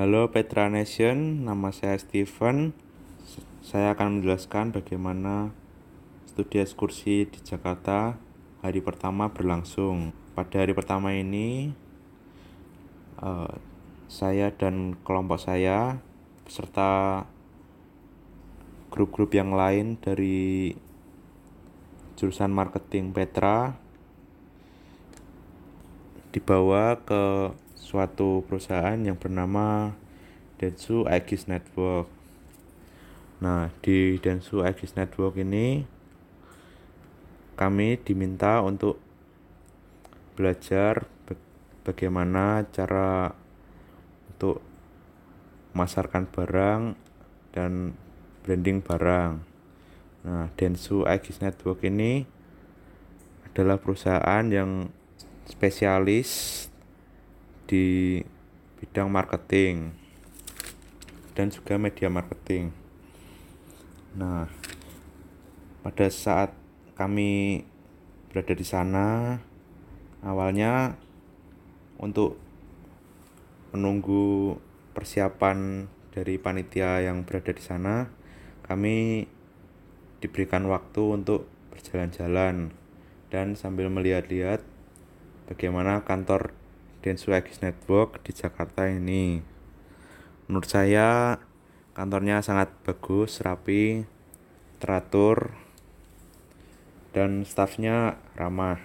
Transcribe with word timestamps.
Halo 0.00 0.32
Petra 0.32 0.72
Nation, 0.72 1.44
nama 1.44 1.76
saya 1.76 2.00
Steven. 2.00 2.72
Saya 3.60 3.92
akan 3.92 4.16
menjelaskan 4.24 4.72
bagaimana 4.72 5.52
studi 6.24 6.56
ekskursi 6.56 7.28
di 7.28 7.36
Jakarta 7.44 8.16
hari 8.64 8.80
pertama 8.80 9.28
berlangsung. 9.28 10.16
Pada 10.32 10.64
hari 10.64 10.72
pertama 10.72 11.12
ini, 11.12 11.76
uh, 13.20 13.52
saya 14.08 14.48
dan 14.56 14.96
kelompok 15.04 15.36
saya 15.36 16.00
beserta 16.48 17.28
grup-grup 18.88 19.36
yang 19.36 19.52
lain 19.52 20.00
dari 20.00 20.72
jurusan 22.16 22.56
marketing 22.56 23.12
Petra 23.12 23.76
dibawa 26.32 26.96
ke 27.04 27.52
suatu 27.80 28.44
perusahaan 28.44 29.00
yang 29.00 29.16
bernama 29.16 29.96
Densu 30.60 31.08
Aegis 31.08 31.48
Network. 31.48 32.12
Nah, 33.40 33.72
di 33.80 34.20
Densu 34.20 34.60
Aegis 34.60 34.92
Network 35.00 35.40
ini 35.40 35.88
kami 37.56 37.96
diminta 38.04 38.60
untuk 38.60 39.00
belajar 40.36 41.08
bagaimana 41.80 42.68
cara 42.68 43.32
untuk 44.28 44.60
memasarkan 45.72 46.28
barang 46.28 46.82
dan 47.56 47.96
branding 48.44 48.84
barang. 48.84 49.32
Nah, 50.28 50.52
Densu 50.60 51.08
Aegis 51.08 51.40
Network 51.40 51.80
ini 51.88 52.28
adalah 53.48 53.80
perusahaan 53.80 54.44
yang 54.46 54.92
spesialis 55.48 56.69
di 57.70 58.18
bidang 58.82 59.06
marketing 59.06 59.94
dan 61.38 61.54
juga 61.54 61.78
media 61.78 62.10
marketing. 62.10 62.74
Nah, 64.18 64.50
pada 65.86 66.10
saat 66.10 66.50
kami 66.98 67.62
berada 68.26 68.58
di 68.58 68.66
sana, 68.66 69.38
awalnya 70.26 70.98
untuk 72.02 72.34
menunggu 73.70 74.58
persiapan 74.90 75.86
dari 76.10 76.42
panitia 76.42 77.06
yang 77.06 77.22
berada 77.22 77.54
di 77.54 77.62
sana, 77.62 78.10
kami 78.66 79.30
diberikan 80.18 80.66
waktu 80.66 81.22
untuk 81.22 81.46
berjalan-jalan 81.70 82.74
dan 83.30 83.54
sambil 83.54 83.86
melihat-lihat 83.86 84.60
bagaimana 85.46 86.02
kantor 86.02 86.50
Densu 87.00 87.32
X 87.32 87.64
Network 87.64 88.20
di 88.20 88.36
Jakarta 88.36 88.84
ini. 88.84 89.40
Menurut 90.44 90.68
saya 90.68 91.40
kantornya 91.96 92.44
sangat 92.44 92.68
bagus, 92.84 93.40
rapi, 93.40 94.04
teratur, 94.76 95.56
dan 97.16 97.42
stafnya 97.48 98.20
ramah. 98.36 98.78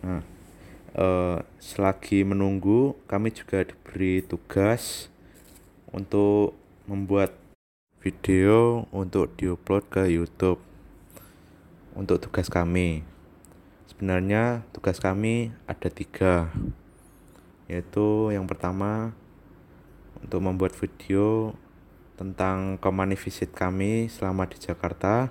Nah, 0.00 0.22
eh, 0.96 1.38
selagi 1.60 2.24
menunggu, 2.24 2.96
kami 3.04 3.32
juga 3.32 3.62
diberi 3.64 4.24
tugas 4.24 5.12
untuk 5.92 6.56
membuat 6.88 7.36
video 8.00 8.86
untuk 8.94 9.34
diupload 9.36 9.84
ke 9.90 10.02
YouTube. 10.08 10.62
Untuk 11.96 12.20
tugas 12.20 12.52
kami, 12.52 13.00
sebenarnya 13.88 14.62
tugas 14.76 15.00
kami 15.00 15.50
ada 15.64 15.88
tiga 15.88 16.52
yaitu 17.66 18.30
yang 18.30 18.46
pertama 18.46 19.14
untuk 20.22 20.42
membuat 20.42 20.72
video 20.74 21.54
tentang 22.16 22.80
company 22.80 23.14
visit 23.18 23.52
kami 23.52 24.08
selama 24.08 24.48
di 24.48 24.56
Jakarta 24.56 25.30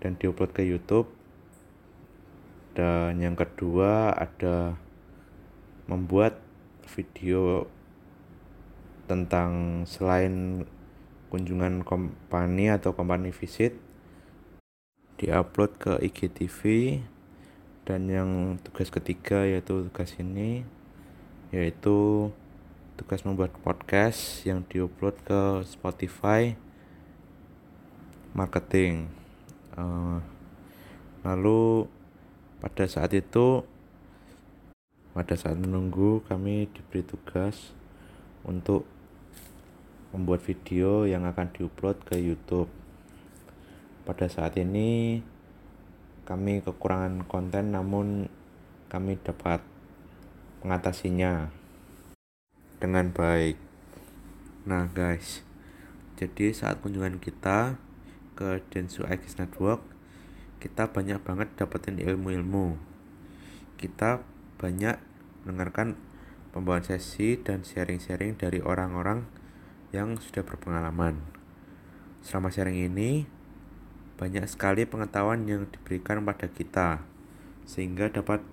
dan 0.00 0.16
diupload 0.16 0.50
ke 0.56 0.62
YouTube. 0.64 1.10
Dan 2.72 3.20
yang 3.20 3.36
kedua 3.36 4.16
ada 4.16 4.80
membuat 5.84 6.40
video 6.96 7.68
tentang 9.04 9.84
selain 9.84 10.64
kunjungan 11.28 11.84
company 11.84 12.72
atau 12.72 12.96
company 12.96 13.28
visit 13.28 13.76
diupload 15.20 15.70
ke 15.78 15.92
IGTV 16.02 16.60
dan 17.86 18.10
yang 18.10 18.30
tugas 18.64 18.90
ketiga 18.90 19.46
yaitu 19.46 19.86
tugas 19.86 20.16
ini 20.18 20.66
yaitu 21.52 22.32
tugas 22.96 23.28
membuat 23.28 23.52
podcast 23.60 24.40
yang 24.48 24.64
diupload 24.64 25.20
ke 25.20 25.40
Spotify 25.68 26.56
marketing. 28.32 29.12
Uh, 29.76 30.24
lalu 31.20 31.84
pada 32.56 32.88
saat 32.88 33.12
itu 33.12 33.68
pada 35.12 35.36
saat 35.36 35.60
menunggu 35.60 36.24
kami 36.24 36.72
diberi 36.72 37.04
tugas 37.04 37.76
untuk 38.48 38.88
membuat 40.16 40.40
video 40.40 41.04
yang 41.04 41.28
akan 41.28 41.52
diupload 41.52 42.00
ke 42.08 42.16
YouTube. 42.16 42.72
Pada 44.08 44.24
saat 44.32 44.56
ini 44.56 45.20
kami 46.24 46.64
kekurangan 46.64 47.28
konten 47.28 47.76
namun 47.76 48.24
kami 48.88 49.20
dapat 49.20 49.71
mengatasinya 50.62 51.50
dengan 52.78 53.10
baik. 53.10 53.58
Nah, 54.62 54.86
guys, 54.94 55.42
jadi 56.14 56.54
saat 56.54 56.78
kunjungan 56.78 57.18
kita 57.18 57.78
ke 58.38 58.62
Densu 58.70 59.02
X 59.02 59.38
Network, 59.42 59.82
kita 60.62 60.90
banyak 60.94 61.18
banget 61.18 61.50
dapetin 61.58 61.98
ilmu-ilmu. 61.98 62.78
Kita 63.74 64.22
banyak 64.62 65.02
mendengarkan 65.42 65.98
pembawaan 66.54 66.86
sesi 66.86 67.34
dan 67.42 67.66
sharing-sharing 67.66 68.38
dari 68.38 68.62
orang-orang 68.62 69.26
yang 69.90 70.14
sudah 70.22 70.46
berpengalaman. 70.46 71.18
Selama 72.22 72.54
sharing 72.54 72.78
ini, 72.78 73.26
banyak 74.14 74.46
sekali 74.46 74.86
pengetahuan 74.86 75.42
yang 75.50 75.66
diberikan 75.66 76.22
pada 76.22 76.46
kita, 76.46 77.02
sehingga 77.66 78.14
dapat 78.14 78.46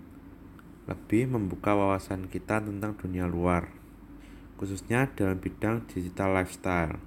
lebih 0.89 1.29
membuka 1.29 1.77
wawasan 1.77 2.25
kita 2.25 2.57
tentang 2.65 2.97
dunia 2.97 3.29
luar, 3.29 3.69
khususnya 4.57 5.05
dalam 5.13 5.37
bidang 5.37 5.85
digital 5.85 6.33
lifestyle, 6.33 6.97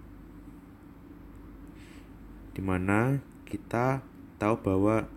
di 2.54 2.62
mana 2.62 3.18
kita 3.42 4.06
tahu 4.38 4.54
bahwa 4.62 5.10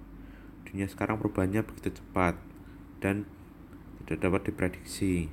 dunia 0.65 0.89
sekarang 0.89 1.21
perubahannya 1.21 1.61
begitu 1.61 2.01
cepat 2.01 2.41
dan 3.05 3.29
tidak 4.01 4.25
dapat 4.25 4.41
diprediksi. 4.49 5.29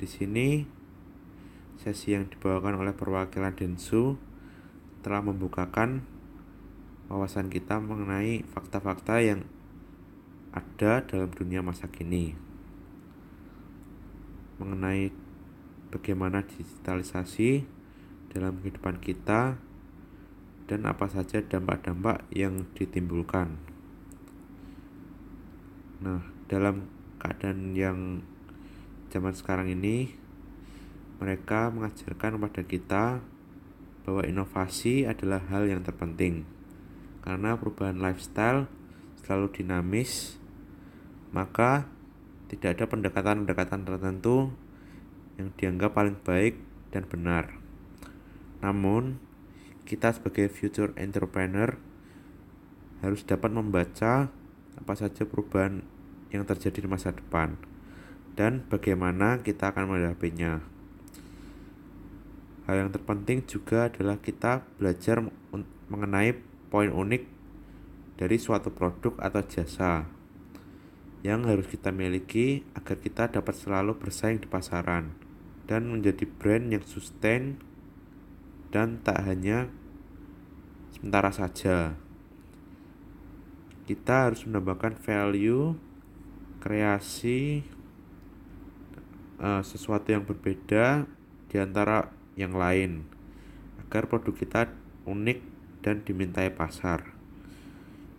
Di 0.00 0.08
sini, 0.08 0.64
sesi 1.76 2.16
yang 2.16 2.32
dibawakan 2.32 2.80
oleh 2.80 2.96
perwakilan 2.96 3.52
Densu 3.52 4.16
telah 5.04 5.20
membukakan 5.20 6.08
wawasan 7.12 7.52
kita 7.52 7.76
mengenai 7.84 8.48
fakta-fakta 8.48 9.20
yang 9.20 9.44
ada 10.52 11.00
dalam 11.08 11.32
dunia 11.32 11.64
masa 11.64 11.88
kini 11.88 12.36
mengenai 14.60 15.08
bagaimana 15.88 16.44
digitalisasi 16.44 17.64
dalam 18.32 18.60
kehidupan 18.60 19.00
kita 19.00 19.56
dan 20.68 20.80
apa 20.88 21.08
saja 21.10 21.42
dampak-dampak 21.44 22.24
yang 22.32 22.64
ditimbulkan. 22.72 23.60
Nah, 26.00 26.24
dalam 26.48 26.88
keadaan 27.20 27.76
yang 27.76 27.98
zaman 29.12 29.36
sekarang 29.36 29.68
ini 29.68 30.16
mereka 31.20 31.68
mengajarkan 31.70 32.40
kepada 32.40 32.62
kita 32.64 33.04
bahwa 34.02 34.22
inovasi 34.26 35.06
adalah 35.06 35.38
hal 35.46 35.70
yang 35.70 35.86
terpenting 35.86 36.42
karena 37.22 37.54
perubahan 37.54 38.02
lifestyle 38.02 38.66
selalu 39.22 39.62
dinamis 39.62 40.41
maka 41.32 41.88
tidak 42.52 42.76
ada 42.78 42.84
pendekatan-pendekatan 42.84 43.88
tertentu 43.88 44.52
yang 45.40 45.48
dianggap 45.56 45.96
paling 45.96 46.20
baik 46.20 46.60
dan 46.92 47.08
benar. 47.08 47.56
Namun, 48.60 49.16
kita 49.88 50.12
sebagai 50.12 50.52
future 50.52 50.92
entrepreneur 50.94 51.80
harus 53.02 53.24
dapat 53.26 53.50
membaca 53.50 54.30
apa 54.78 54.92
saja 54.94 55.26
perubahan 55.26 55.82
yang 56.30 56.46
terjadi 56.46 56.84
di 56.84 56.88
masa 56.88 57.10
depan 57.10 57.58
dan 58.38 58.64
bagaimana 58.68 59.40
kita 59.42 59.74
akan 59.74 59.90
menghadapinya. 59.90 60.64
Hal 62.68 62.74
yang 62.78 62.90
terpenting 62.94 63.42
juga 63.42 63.90
adalah 63.90 64.22
kita 64.22 64.62
belajar 64.78 65.18
mengenai 65.90 66.38
poin 66.70 66.88
unik 66.88 67.26
dari 68.16 68.38
suatu 68.38 68.70
produk 68.70 69.18
atau 69.18 69.42
jasa 69.42 70.06
yang 71.22 71.46
harus 71.46 71.70
kita 71.70 71.94
miliki 71.94 72.66
agar 72.74 72.98
kita 72.98 73.30
dapat 73.30 73.54
selalu 73.54 73.98
bersaing 73.98 74.42
di 74.42 74.50
pasaran. 74.50 75.14
dan 75.62 75.88
menjadi 75.88 76.26
brand 76.26 76.74
yang 76.74 76.84
sustain 76.84 77.56
dan 78.74 78.98
tak 79.00 79.24
hanya 79.24 79.70
sementara 80.90 81.30
saja. 81.30 81.96
Kita 83.86 84.28
harus 84.28 84.42
menambahkan 84.44 84.98
value, 85.00 85.78
kreasi, 86.60 87.62
uh, 89.42 89.62
sesuatu 89.64 90.12
yang 90.12 90.26
berbeda 90.26 91.06
di 91.48 91.56
antara 91.56 92.10
yang 92.38 92.52
lain 92.52 93.04
agar 93.86 94.08
produk 94.08 94.32
kita 94.32 94.60
unik 95.04 95.38
dan 95.84 96.00
dimintai 96.06 96.48
pasar. 96.54 97.12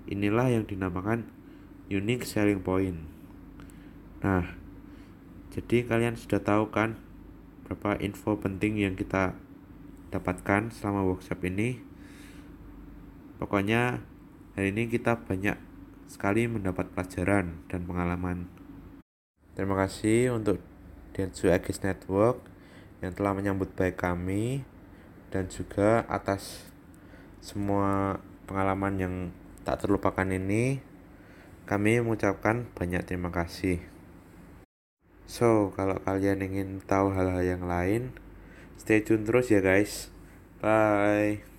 Inilah 0.05 0.51
yang 0.51 0.67
dinamakan 0.67 1.43
unique 1.91 2.24
selling 2.27 2.63
point. 2.63 3.00
Nah, 4.24 4.56
jadi 5.51 5.83
kalian 5.83 6.15
sudah 6.15 6.39
tahu 6.39 6.71
kan 6.71 6.95
berapa 7.68 8.00
info 8.00 8.39
penting 8.39 8.80
yang 8.80 8.95
kita 8.95 9.35
dapatkan 10.13 10.69
selama 10.71 11.03
workshop 11.03 11.44
ini. 11.44 11.81
Pokoknya 13.41 14.00
hari 14.56 14.71
ini 14.71 14.88
kita 14.88 15.25
banyak 15.25 15.57
sekali 16.07 16.45
mendapat 16.45 16.94
pelajaran 16.94 17.65
dan 17.68 17.83
pengalaman. 17.89 18.45
Terima 19.57 19.74
kasih 19.77 20.38
untuk 20.38 20.62
Densu 21.13 21.50
Agis 21.50 21.81
Network 21.81 22.41
yang 23.01 23.12
telah 23.13 23.36
menyambut 23.36 23.74
baik 23.75 24.00
kami 24.00 24.63
dan 25.33 25.50
juga 25.50 26.06
atas 26.07 26.69
semua 27.44 28.21
pengalaman 28.45 28.94
yang 28.95 29.15
tak 29.68 29.83
terlupakan 29.83 30.25
ini 30.29 30.93
kami 31.63 32.04
mengucapkan 32.04 32.68
banyak 32.75 33.04
terima 33.07 33.31
kasih. 33.31 33.80
So, 35.24 35.71
kalau 35.74 35.98
kalian 36.04 36.44
ingin 36.44 36.69
tahu 36.83 37.15
hal-hal 37.15 37.42
yang 37.42 37.63
lain, 37.65 38.13
stay 38.75 39.00
tune 39.01 39.24
terus 39.24 39.50
ya 39.50 39.63
guys. 39.63 40.12
Bye. 40.60 41.52